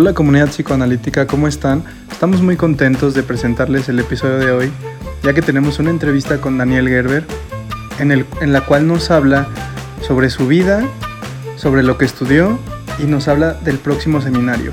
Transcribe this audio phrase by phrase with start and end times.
[0.00, 1.84] Hola comunidad psicoanalítica, ¿cómo están?
[2.10, 4.72] Estamos muy contentos de presentarles el episodio de hoy,
[5.22, 7.26] ya que tenemos una entrevista con Daniel Gerber,
[7.98, 9.46] en, el, en la cual nos habla
[10.00, 10.82] sobre su vida,
[11.56, 12.58] sobre lo que estudió
[12.98, 14.72] y nos habla del próximo seminario.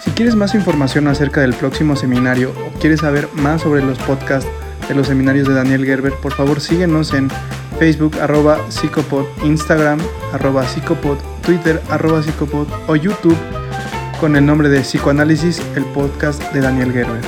[0.00, 4.50] Si quieres más información acerca del próximo seminario o quieres saber más sobre los podcasts
[4.88, 7.30] de los seminarios de Daniel Gerber, por favor síguenos en
[7.78, 10.00] Facebook arroba psicopod, Instagram
[10.32, 13.38] arroba psicopod, Twitter arroba psicopod o YouTube
[14.20, 17.22] con el nombre de Psicoanálisis, el podcast de Daniel Gerber.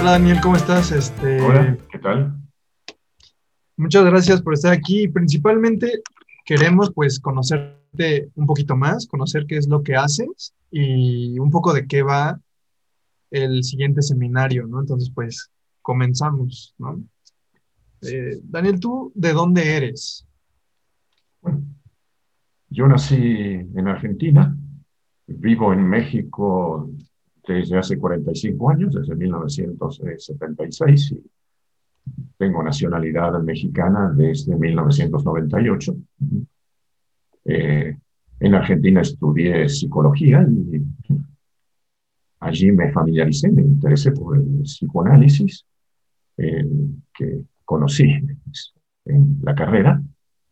[0.00, 0.90] Hola Daniel, ¿cómo estás?
[0.90, 1.40] Este...
[1.40, 2.36] Hola, ¿qué tal?
[3.76, 5.06] Muchas gracias por estar aquí.
[5.06, 6.02] Principalmente
[6.44, 11.72] queremos pues conocerte un poquito más, conocer qué es lo que haces y un poco
[11.72, 12.40] de qué va
[13.30, 14.80] el siguiente seminario, ¿no?
[14.80, 15.48] Entonces pues
[15.80, 17.00] comenzamos, ¿no?
[18.02, 20.26] Eh, Daniel, ¿tú de dónde eres?
[21.40, 21.62] Bueno,
[22.70, 24.54] yo nací en Argentina,
[25.26, 26.90] vivo en México
[27.46, 31.22] desde hace 45 años, desde 1976, y
[32.36, 35.96] tengo nacionalidad mexicana desde 1998.
[37.46, 37.96] Eh,
[38.40, 40.82] en Argentina estudié psicología y
[42.40, 45.64] allí me familiaricé, me interesé por el psicoanálisis
[46.36, 48.04] que conocí
[49.06, 50.00] en la carrera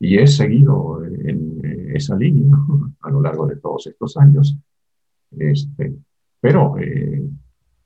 [0.01, 2.57] y he seguido en esa línea
[3.03, 4.57] a lo largo de todos estos años.
[5.31, 5.95] Este,
[6.41, 7.29] pero eh,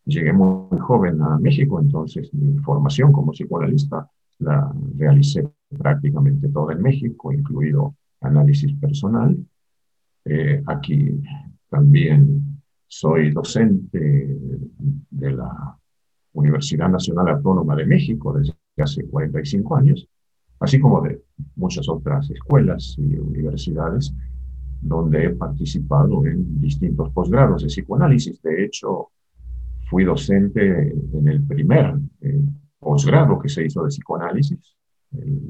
[0.05, 4.09] llegué muy joven a México, entonces mi formación como psicoanalista
[4.41, 9.37] la realicé prácticamente toda en México, incluido análisis personal.
[10.25, 11.21] Eh, aquí
[11.69, 14.37] también soy docente
[15.11, 15.77] de la
[16.33, 20.09] Universidad Nacional Autónoma de México desde hace 45 años,
[20.61, 21.23] así como de
[21.57, 24.15] muchas otras escuelas y universidades
[24.81, 28.41] donde he participado en distintos posgrados de psicoanálisis.
[28.43, 29.09] De hecho,
[29.89, 32.41] fui docente en el primer eh,
[32.79, 34.77] posgrado que se hizo de psicoanálisis,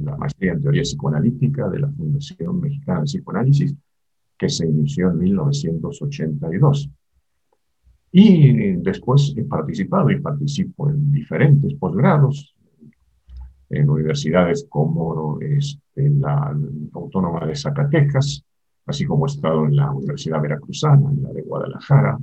[0.02, 3.74] la maestría en teoría psicoanalítica de la Fundación Mexicana de Psicoanálisis,
[4.38, 6.90] que se inició en 1982.
[8.12, 12.56] Y después he participado y participo en diferentes posgrados,
[13.70, 16.56] en universidades como este, la
[16.92, 18.44] Autónoma de Zacatecas,
[18.86, 22.18] así como he estado en la Universidad Veracruzana, en la de Guadalajara,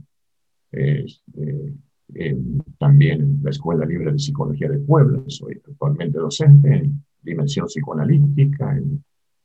[0.71, 1.73] este,
[2.77, 8.77] también en la Escuela Libre de Psicología de Puebla, soy actualmente docente en Dimensión Psicoanalítica,
[8.77, 9.03] en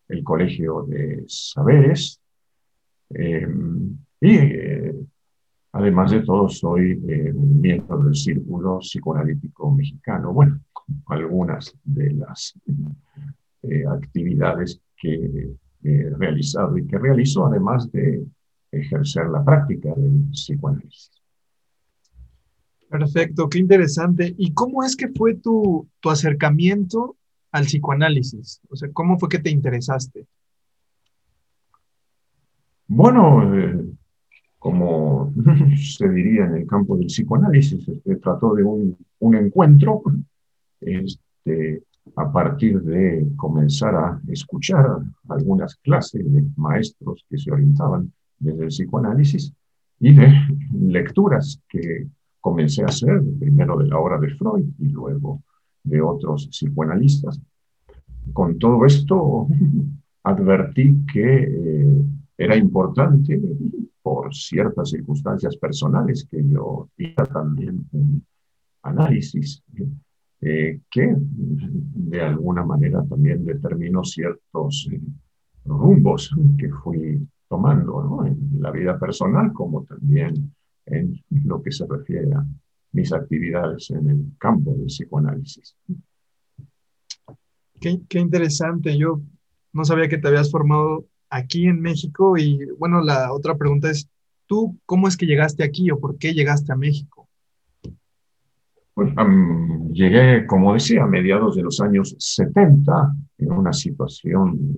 [0.08, 2.20] el Colegio de Saberes,
[3.10, 3.46] eh,
[4.20, 4.36] y
[5.72, 10.32] Además de todo, soy eh, miembro del Círculo Psicoanalítico Mexicano.
[10.32, 10.60] Bueno,
[11.06, 12.54] algunas de las
[13.62, 15.50] eh, actividades que
[15.84, 18.24] he realizado y que realizo, además de
[18.70, 21.10] ejercer la práctica del psicoanálisis.
[22.88, 24.34] Perfecto, qué interesante.
[24.36, 27.16] ¿Y cómo es que fue tu, tu acercamiento
[27.50, 28.60] al psicoanálisis?
[28.68, 30.26] O sea, ¿cómo fue que te interesaste?
[32.86, 33.92] Bueno, eh,
[34.58, 35.32] como
[35.76, 40.02] se diría en el campo del psicoanálisis, este, trató de un, un encuentro
[40.84, 41.82] este,
[42.16, 44.86] a partir de comenzar a escuchar
[45.28, 49.52] algunas clases de maestros que se orientaban desde el psicoanálisis
[50.00, 50.32] y de
[50.80, 52.08] lecturas que
[52.40, 55.42] comencé a hacer, primero de la obra de Freud y luego
[55.84, 57.40] de otros psicoanalistas.
[58.32, 59.46] Con todo esto
[60.24, 62.02] advertí que eh,
[62.36, 63.40] era importante
[64.02, 68.24] por ciertas circunstancias personales que yo hice también un
[68.82, 69.62] análisis
[70.44, 75.00] eh, que de alguna manera también determinó ciertos eh,
[75.64, 80.52] rumbos que fui tomando en la vida personal como también
[80.86, 82.44] en lo que se refiere a
[82.90, 85.76] mis actividades en el campo del psicoanálisis.
[87.80, 88.98] Qué, qué interesante.
[88.98, 89.20] Yo
[89.72, 94.08] no sabía que te habías formado aquí en México y bueno, la otra pregunta es,
[94.46, 97.28] ¿tú cómo es que llegaste aquí o por qué llegaste a México?
[98.94, 99.12] Pues,
[99.92, 104.76] llegué, como decía, a mediados de los años 70 en una situación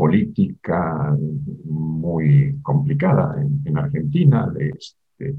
[0.00, 1.14] política
[1.64, 5.36] muy complicada en, Argentina, este,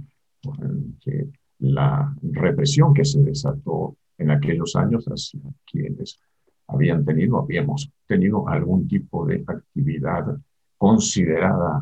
[1.59, 6.19] la represión que se desató en aquellos años hacia quienes
[6.67, 10.37] habían tenido, habíamos tenido algún tipo de actividad
[10.77, 11.81] considerada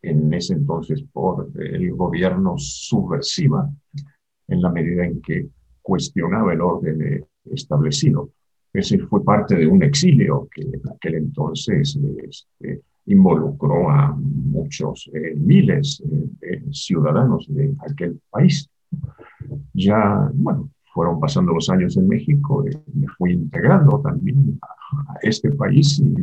[0.00, 3.70] en ese entonces por el gobierno subversiva,
[4.46, 5.48] en la medida en que
[5.88, 8.28] cuestionaba el orden establecido.
[8.74, 16.02] Ese fue parte de un exilio que en aquel entonces este, involucró a muchos miles
[16.04, 18.68] de ciudadanos de aquel país.
[19.72, 22.62] Ya, bueno, fueron pasando los años en México,
[22.92, 26.14] me fui integrando también a, este país y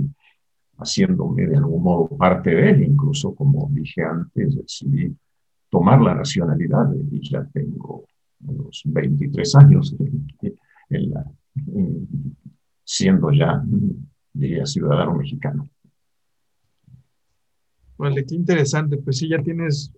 [0.77, 5.15] haciéndome de algún modo parte de él, incluso como dije antes, decidí
[5.71, 8.03] tomar la nacionalidad y ya tengo
[8.41, 9.95] unos 23 años
[10.89, 11.25] en, la,
[12.83, 13.63] siendo ya,
[14.33, 15.69] diría, ciudadano mexicano.
[17.97, 18.97] Vale, qué interesante.
[18.97, 19.91] Pues sí, ya tienes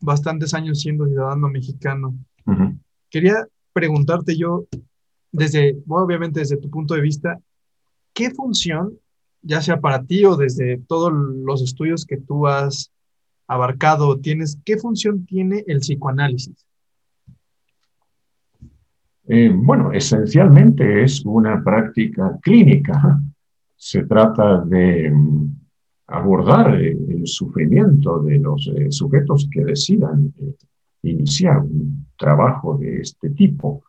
[0.00, 2.14] bastantes años siendo ciudadano mexicano.
[3.10, 4.66] Quería preguntarte yo,
[5.32, 7.40] desde, obviamente desde tu punto de vista,
[8.12, 8.98] ¿qué función,
[9.42, 12.92] ya sea para ti o desde todos los estudios que tú has
[13.46, 16.66] abarcado, tienes, qué función tiene el psicoanálisis?
[19.26, 23.20] Eh, bueno, esencialmente es una práctica clínica.
[23.74, 25.56] Se trata de mm,
[26.08, 30.54] abordar el sufrimiento de los eh, sujetos que decidan eh,
[31.02, 33.82] iniciar un trabajo de este tipo.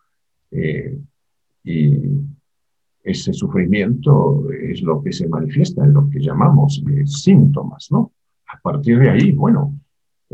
[1.64, 1.98] y
[3.04, 8.14] ese sufrimiento es lo que se manifiesta en lo que llamamos síntomas, ¿no?
[8.48, 9.74] A partir de ahí, bueno,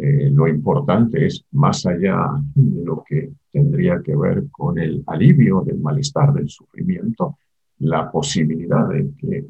[0.04, 2.26] eh, lo importante es, más allá
[2.56, 7.38] de lo que tendría que ver con el alivio del malestar, del sufrimiento,
[7.78, 9.46] la posibilidad de que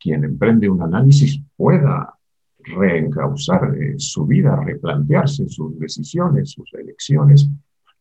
[0.00, 2.12] quien emprende un análisis pueda
[2.58, 7.48] reencauzar eh, su vida, replantearse sus decisiones, sus elecciones,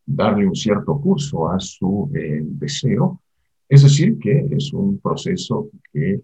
[0.03, 3.21] darle un cierto curso a su eh, deseo.
[3.69, 6.23] Es decir, que es un proceso que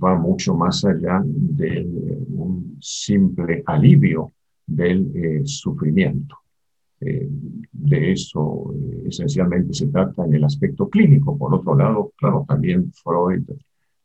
[0.00, 1.84] va mucho más allá de
[2.28, 4.32] un simple alivio
[4.70, 6.36] del eh, sufrimiento.
[7.00, 7.28] Eh,
[7.72, 11.36] de eso eh, esencialmente se trata en el aspecto clínico.
[11.36, 13.42] Por otro lado, claro, también Freud,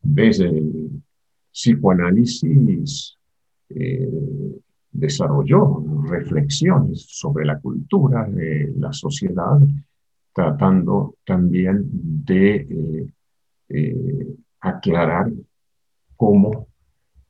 [0.02, 1.02] desde el
[1.52, 3.16] psicoanálisis,
[4.92, 9.58] desarrolló reflexiones sobre la cultura, de la sociedad,
[10.32, 13.08] tratando también de
[14.60, 15.32] aclarar
[16.16, 16.68] cómo,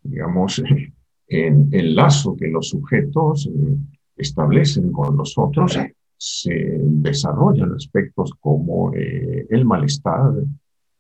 [0.02, 0.62] digamos,
[1.28, 3.76] en el lazo que los sujetos eh,
[4.17, 5.78] establecen con los otros,
[6.17, 10.32] se desarrollan aspectos como eh, el malestar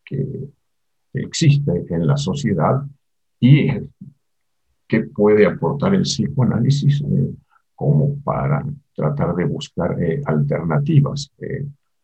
[0.04, 0.48] que
[1.14, 2.82] existe en la sociedad
[3.40, 3.68] y
[4.86, 7.30] que puede aportar el psicoanálisis eh,
[7.74, 8.64] como para
[8.94, 11.30] tratar de buscar alternativas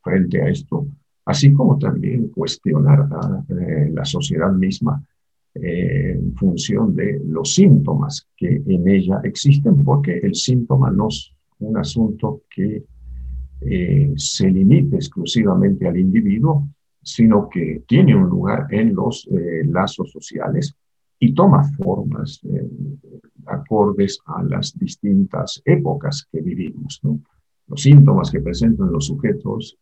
[0.03, 0.87] frente a esto,
[1.25, 5.03] así como también cuestionar a la sociedad misma
[5.55, 11.77] en función de los síntomas que en ella existen, porque el síntoma no es un
[11.77, 12.85] asunto que
[13.61, 16.69] eh, se limite exclusivamente al individuo,
[17.03, 20.75] sino que tiene un lugar en los eh, lazos sociales
[21.19, 22.69] y toma formas eh,
[23.47, 27.01] acordes a las distintas épocas que vivimos.
[27.69, 29.77] Los síntomas que presentan los sujetos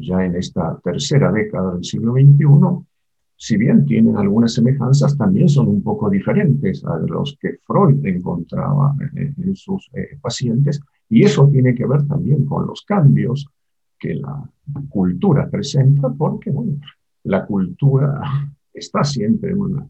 [0.00, 2.84] ya en esta tercera década del siglo XXI
[3.40, 8.96] si bien tienen algunas semejanzas, también son un poco diferentes a los que Freud encontraba
[9.14, 13.48] en, sus eh, pacientes, y eso tiene que ver también con los cambios
[13.96, 14.42] que la
[14.88, 16.80] cultura presenta, porque bueno,
[17.22, 18.20] la cultura
[18.74, 19.88] está siempre en una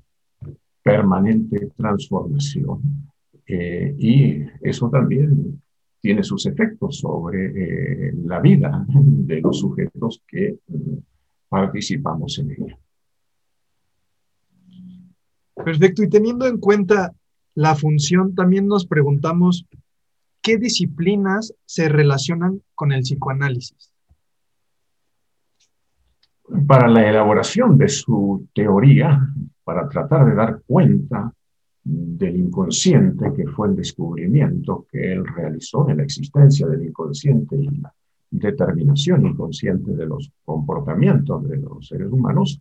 [0.82, 2.82] permanente transformación,
[3.46, 5.58] eh, y eso también
[6.02, 10.58] tiene sus efectos sobre eh, la vida de los sujetos que
[11.48, 12.78] participamos en ella.
[15.64, 16.02] Perfecto.
[16.02, 17.12] Y teniendo en cuenta
[17.54, 19.66] la función, también nos preguntamos
[20.40, 23.92] qué disciplinas se relacionan con el psicoanálisis.
[26.66, 29.20] Para la elaboración de su teoría,
[29.64, 31.32] para tratar de dar cuenta
[31.82, 37.68] del inconsciente, que fue el descubrimiento que él realizó de la existencia del inconsciente y
[37.68, 37.92] la
[38.30, 42.60] determinación inconsciente de los comportamientos de los seres humanos,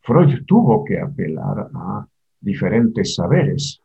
[0.00, 2.06] Freud tuvo que apelar a
[2.46, 3.82] diferentes saberes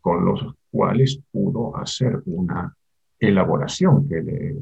[0.00, 2.74] con los cuales pudo hacer una
[3.18, 4.56] elaboración que le,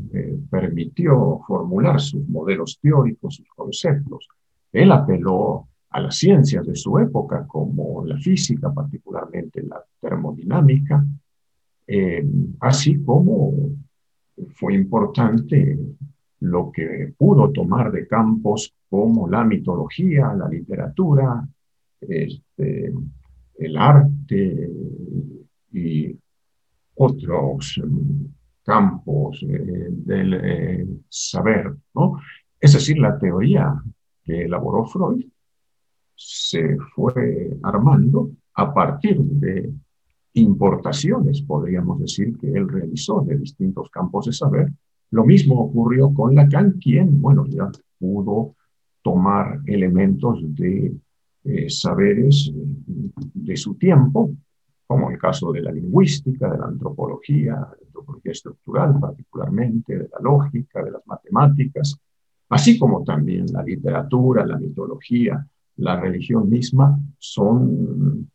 [0.51, 4.27] permitió formular sus modelos teóricos, sus conceptos.
[4.73, 11.05] Él apeló a las ciencias de su época, como la física, particularmente la termodinámica,
[11.87, 12.25] eh,
[12.61, 13.53] así como
[14.55, 15.79] fue importante
[16.41, 21.47] lo que pudo tomar de campos como la mitología, la literatura,
[22.01, 22.93] este,
[23.59, 24.71] el arte
[25.73, 26.17] y
[26.95, 27.81] otros
[28.65, 32.21] campos eh, del eh, saber, ¿no?
[32.61, 33.83] Es decir, la teoría
[34.23, 35.25] que elaboró Freud
[36.15, 39.73] se fue armando a partir de
[40.35, 44.71] importaciones, podríamos decir, que él realizó de distintos campos de saber.
[45.11, 48.55] Lo mismo ocurrió con Lacan, quien, bueno, ya pudo
[49.03, 50.95] tomar elementos de
[51.45, 54.31] eh, saberes de su tiempo,
[54.87, 60.19] como el caso de la lingüística, de la antropología, la antropología estructural particularmente, de la
[60.21, 61.99] lógica, de las matemáticas,
[62.49, 68.29] así como también la literatura, la mitología, la religión misma, son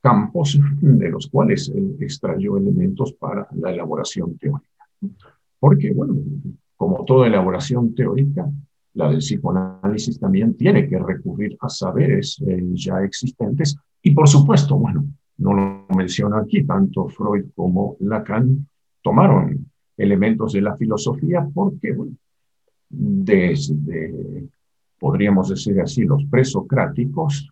[0.00, 4.86] campos de los cuales él extrayó elementos para la elaboración teórica.
[5.58, 6.16] Porque, bueno,
[6.76, 8.50] como toda elaboración teórica,
[8.94, 13.76] la del psicoanálisis también tiene que recurrir a saberes eh, ya existentes.
[14.02, 15.06] Y, por supuesto, bueno,
[15.38, 18.66] no lo menciono aquí, tanto Freud como Lacan
[19.02, 21.96] tomaron elementos de la filosofía porque,
[22.88, 24.48] desde,
[24.98, 27.48] podríamos decir así, los presocráticos,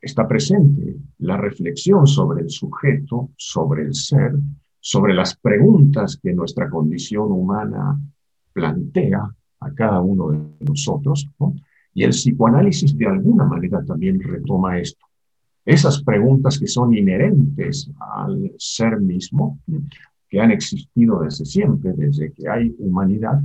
[0.00, 4.32] está presente la reflexión sobre el sujeto, sobre el ser,
[4.80, 8.00] sobre las preguntas que nuestra condición humana
[8.52, 9.28] plantea
[9.60, 11.28] a cada uno de nosotros,
[11.94, 15.04] y el psicoanálisis de alguna manera también retoma esto.
[15.64, 19.58] Esas preguntas que son inherentes al ser mismo,
[20.28, 23.42] que han existido desde siempre, desde que hay humanidad,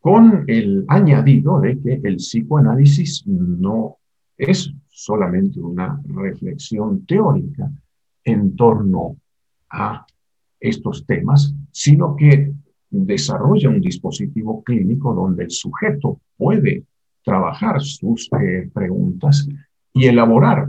[0.00, 3.96] con el añadido de que el psicoanálisis no
[4.36, 7.70] es solamente una reflexión teórica
[8.24, 9.16] en torno
[9.70, 10.06] a
[10.60, 12.52] estos temas, sino que
[12.94, 16.84] desarrolla un dispositivo clínico donde el sujeto puede
[17.24, 19.48] trabajar sus eh, preguntas
[19.92, 20.68] y elaborar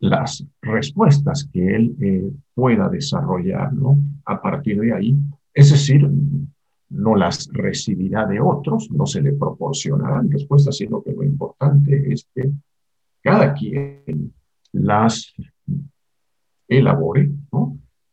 [0.00, 3.70] las respuestas que él eh, pueda desarrollar
[4.24, 5.16] a partir de ahí.
[5.52, 6.08] Es decir,
[6.90, 12.26] no las recibirá de otros, no se le proporcionarán respuestas, sino que lo importante es
[12.34, 12.50] que
[13.22, 14.32] cada quien
[14.72, 15.34] las
[16.68, 17.30] elabore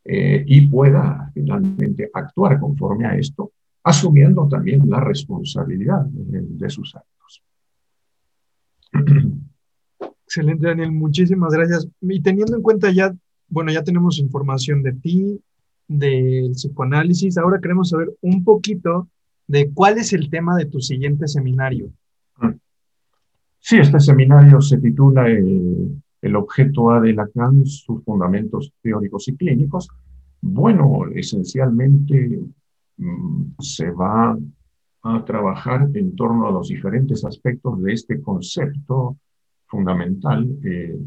[0.07, 3.51] eh, y pueda finalmente actuar conforme a esto,
[3.83, 7.43] asumiendo también la responsabilidad de, sus actos.
[10.25, 11.87] Excelente, Daniel, muchísimas gracias.
[12.01, 13.15] Y teniendo en cuenta ya,
[13.47, 15.41] bueno, ya tenemos información de ti,
[15.87, 17.37] del psicoanálisis.
[17.37, 19.07] Ahora queremos saber un poquito
[19.47, 21.91] de cuál es el tema de tu siguiente seminario.
[23.59, 25.27] Sí, este seminario se titula
[26.25, 29.87] El, objeto A de Lacan, sus fundamentos teóricos y clínicos.
[30.41, 32.41] Bueno, esencialmente
[32.97, 34.37] mm, se va
[35.03, 39.17] a trabajar en torno a los diferentes aspectos de este concepto
[39.67, 40.97] fundamental eh,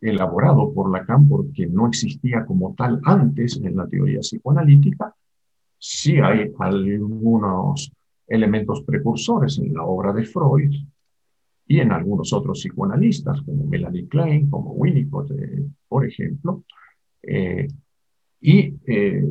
[0.00, 5.14] elaborado por Lacan porque no existía como tal antes en la teoría psicoanalítica.
[5.78, 7.92] Sí hay algunos
[8.26, 10.72] elementos precursores en la obra de Freud
[11.66, 16.64] y en algunos otros psicoanalistas, como Melanie Klein, como Winnicott, eh, por ejemplo,
[17.22, 17.68] eh,
[18.40, 19.24] y eh,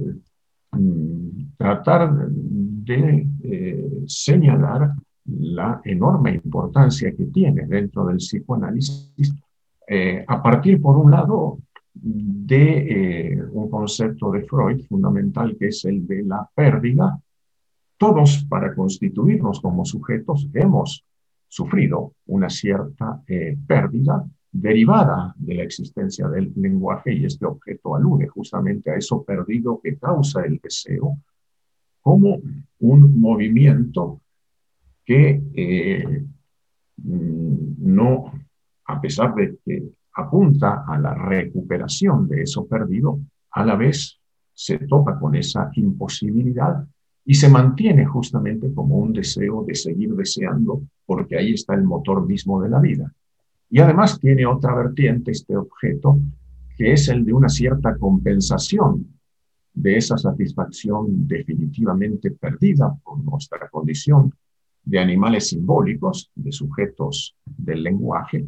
[0.72, 3.28] mm, tratar de
[4.08, 4.94] señalar
[5.26, 9.34] la enorme importancia que tiene dentro del psicoanálisis
[10.26, 11.60] a partir, por un lado,
[11.94, 17.20] de un concepto de Freud fundamental que es el de la pérdida.
[17.98, 21.06] Todos, para constituirnos como sujetos, hemos
[21.52, 28.28] sufrido una cierta eh, pérdida derivada de la existencia del lenguaje y este objeto alude
[28.28, 31.18] justamente a eso perdido que causa el deseo
[32.02, 32.40] como
[32.80, 34.22] un movimiento
[35.04, 36.24] que
[36.98, 38.32] no
[38.92, 43.20] a pesar de que apunta a la recuperación de eso perdido,
[43.52, 44.20] a la vez
[44.54, 46.86] se topa con esa imposibilidad
[47.26, 52.26] y se mantiene justamente como un deseo de seguir deseando, porque ahí está el motor
[52.26, 53.14] mismo de la vida.
[53.70, 56.20] Y además tiene otra vertiente este objeto,
[56.78, 59.08] que es el de una cierta compensación
[59.74, 64.34] de esa satisfacción definitivamente perdida por nuestra condición
[64.84, 68.46] de animales simbólicos, de sujetos del lenguaje,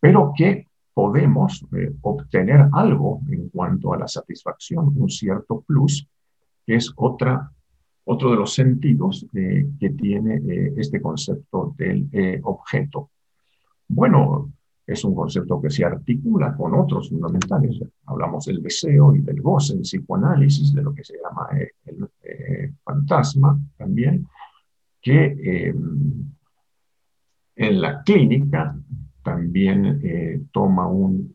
[0.00, 6.06] pero que podemos eh, obtener algo en cuanto a la satisfacción, un cierto plus,
[6.66, 7.52] que es otra,
[8.10, 12.08] otro de los sentidos eh, que tiene eh, este concepto del
[12.42, 13.10] objeto.
[13.88, 14.52] Bueno,
[14.86, 17.80] es un concepto que se articula con otros fundamentales.
[18.06, 21.48] Hablamos del deseo y del goce en psicoanálisis, de lo que se llama
[21.84, 22.08] el
[22.82, 24.26] fantasma también,
[25.02, 25.74] que
[27.58, 28.74] en la clínica
[29.22, 31.30] también eh, toma un,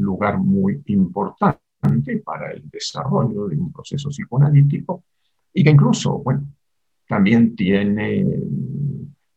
[0.00, 1.60] lugar muy importante
[2.24, 5.04] para el desarrollo de un proceso psicoanalítico
[5.58, 6.46] y que incluso, bueno,
[7.08, 8.24] también tiene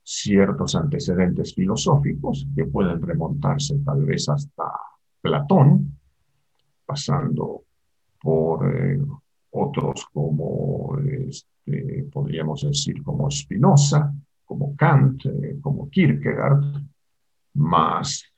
[0.04, 4.72] ciertos antecedentes filosóficos que pueden remontarse tal vez hasta
[5.20, 5.98] Platón,
[6.86, 7.64] pasando
[8.22, 9.02] por eh,
[9.50, 14.14] otros como, este, podríamos decir, como Spinoza,
[14.46, 16.84] como Kant, eh, como Kierkegaard,
[17.56, 18.32] más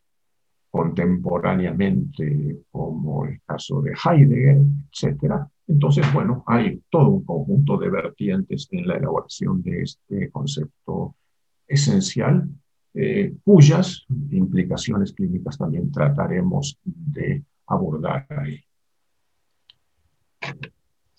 [0.70, 5.48] contemporáneamente como el caso de Heidegger, etc.
[5.68, 11.16] Entonces, bueno, hay todo un conjunto de vertientes en la elaboración de este concepto
[11.68, 12.50] esencial,
[12.94, 18.60] eh, cuyas implicaciones clínicas también trataremos de abordar ahí.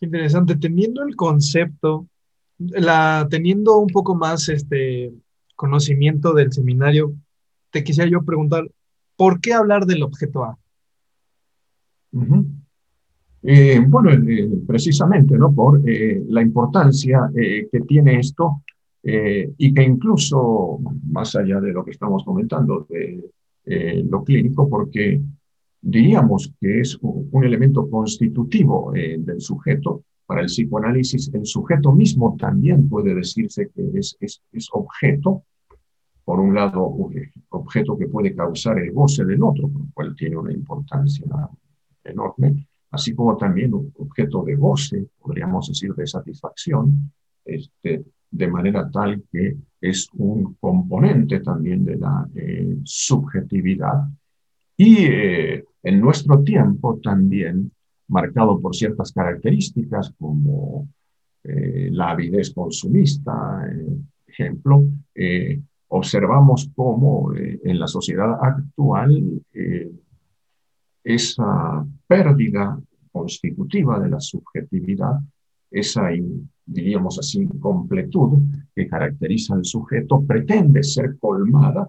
[0.00, 2.06] Interesante, teniendo el concepto,
[2.58, 5.12] la, teniendo un poco más este
[5.56, 7.14] conocimiento del seminario,
[7.70, 8.70] te quisiera yo preguntar,
[9.16, 10.58] ¿por qué hablar del objeto A?
[13.46, 15.52] Eh, bueno, eh, precisamente, ¿no?
[15.52, 18.62] Por la importancia que tiene esto
[19.06, 20.78] eh, y que incluso,
[21.10, 23.22] más allá de lo que estamos comentando, de
[23.66, 25.20] eh, lo clínico, porque
[25.78, 30.04] diríamos que es un, elemento constitutivo eh, del sujeto.
[30.24, 35.42] Para el psicoanálisis, el sujeto mismo también puede decirse que es, es, es objeto,
[36.24, 36.90] por un lado,
[37.50, 41.26] objeto que puede causar el goce del otro, lo cual tiene una importancia
[42.02, 47.12] enorme, así como también un objeto de goce, podríamos decir, de satisfacción,
[47.44, 54.08] este, de manera tal que es un componente también de la eh, subjetividad.
[54.76, 57.70] Y eh, en nuestro tiempo también
[58.08, 60.88] marcado por ciertas características como
[61.42, 63.68] eh, la avidez consumista,
[64.26, 64.84] ejemplo,
[65.88, 69.42] observamos cómo en la sociedad actual
[71.04, 72.80] esa pérdida
[73.12, 75.20] constitutiva de la subjetividad,
[75.70, 76.11] esa
[76.66, 78.42] diríamos así, incompletud
[78.75, 81.88] que caracteriza al sujeto pretende ser colmada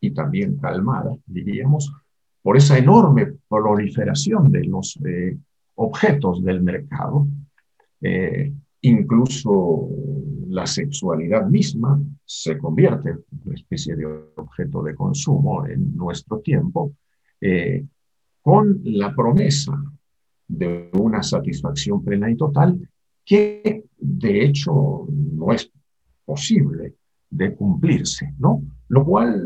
[0.00, 1.92] y también calmada, diríamos,
[2.42, 5.38] por esa enorme proliferación de los eh,
[5.76, 7.26] objetos del mercado.
[8.00, 9.88] Eh, incluso
[10.48, 16.92] la sexualidad misma se convierte en una especie de objeto de consumo en nuestro tiempo,
[17.40, 17.84] eh,
[18.42, 19.72] con la promesa
[20.48, 22.88] de una satisfacción plena y total
[23.24, 25.70] que de hecho no es
[26.24, 26.94] posible
[27.30, 28.62] de cumplirse, ¿no?
[28.88, 29.40] Lo cual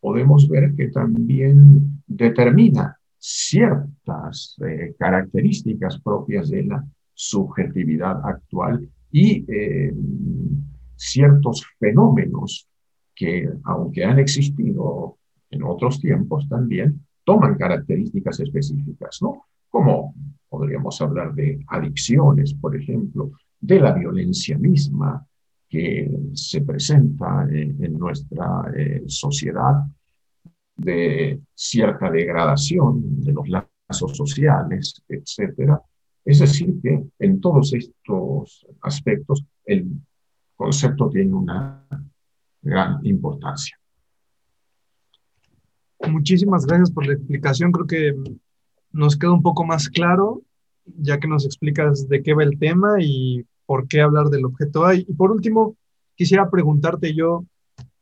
[0.00, 9.92] podemos ver que también determina ciertas eh, características propias de la subjetividad actual y eh,
[10.94, 12.68] ciertos fenómenos
[13.14, 15.18] que, aunque han existido
[15.50, 19.46] en otros tiempos también, toman características específicas, ¿no?
[19.68, 20.14] Como
[20.48, 25.26] podríamos hablar de adicciones, por ejemplo, de la violencia misma
[25.68, 29.84] que se presenta en, nuestra eh, sociedad,
[30.76, 35.72] de cierta degradación de los lazos sociales, etc.
[36.24, 39.88] Es decir, que en todos estos aspectos el
[40.54, 41.84] concepto tiene una
[42.62, 43.76] gran importancia.
[46.00, 47.72] Muchísimas gracias por la explicación.
[47.72, 48.14] Creo que
[48.92, 50.42] nos queda un poco más claro,
[50.84, 54.84] ya que nos explicas de qué va el tema y por qué hablar del objeto
[54.84, 54.94] A.
[54.94, 55.76] Y por último,
[56.14, 57.44] quisiera preguntarte yo,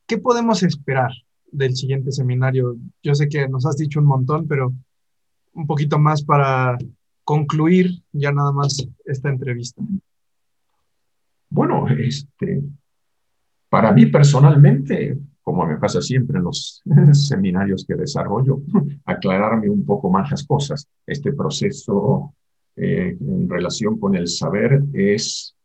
[0.07, 1.11] ¿qué podemos esperar
[1.51, 2.77] del siguiente seminario?
[3.01, 4.73] Yo sé que nos has dicho un montón, pero
[5.53, 6.77] un poquito más para
[7.23, 9.81] concluir ya nada más esta entrevista.
[11.49, 12.61] Bueno, este,
[13.69, 16.81] para mí personalmente, como me pasa siempre en los
[17.11, 18.61] seminarios que desarrollo,
[19.05, 20.89] aclararme un poco más las cosas.
[21.05, 22.33] Este proceso
[22.75, 25.55] eh, en relación con el saber es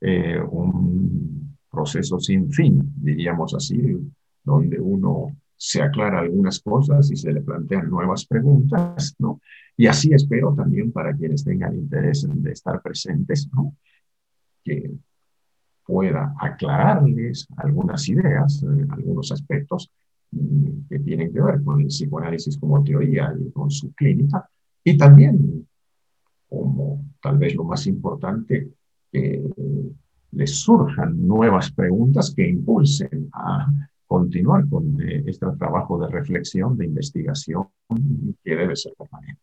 [0.00, 3.96] eh, un proceso sin fin, diríamos así,
[4.42, 9.40] donde uno se aclara algunas cosas y se le plantean nuevas preguntas, ¿no?
[9.76, 13.76] Y así espero también para quienes tengan interés en estar presentes, ¿no?
[14.64, 14.90] Que
[15.92, 19.90] pueda aclararles algunas ideas, eh, algunos aspectos
[20.30, 24.48] mm, que tienen que ver con el psicoanálisis como teoría y con su clínica,
[24.82, 25.68] y también,
[26.48, 28.70] como tal vez lo más importante,
[29.12, 29.42] que
[30.30, 33.70] les surjan nuevas preguntas que impulsen a
[34.06, 37.68] continuar con eh, este trabajo de reflexión, de investigación,
[38.42, 39.42] que debe ser permanente.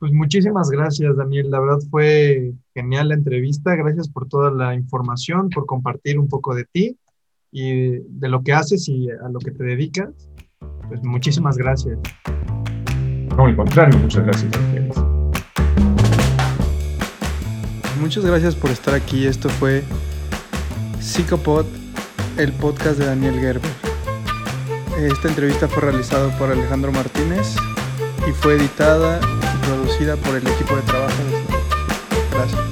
[0.00, 1.50] Pues muchísimas gracias, Daniel.
[1.50, 3.76] La verdad fue genial la entrevista.
[3.76, 6.96] Gracias por toda la información, por compartir un poco de ti
[7.52, 10.08] y de lo que haces y a lo que te dedicas.
[10.88, 11.98] Pues muchísimas gracias.
[13.36, 14.96] No, al contrario, muchas gracias a ustedes.
[18.00, 19.26] Muchas gracias por estar aquí.
[19.26, 19.84] Esto fue
[20.98, 21.66] Psicopod
[22.38, 23.70] el podcast de Daniel Gerber.
[24.98, 27.54] Esta entrevista fue realizada por Alejandro Martínez
[28.26, 29.20] y fue editada
[30.00, 31.14] producida por el equipo de trabajo
[32.32, 32.69] Gracias.